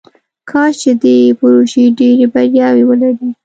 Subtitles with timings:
[0.49, 3.27] کاش چې دې پروژې ډیرې بریاوې ولري.